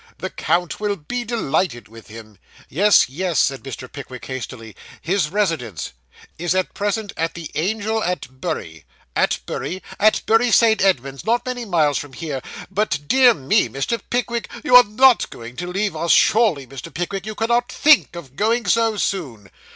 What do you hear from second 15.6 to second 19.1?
leave us; surely Mr. Pickwick you cannot think of going so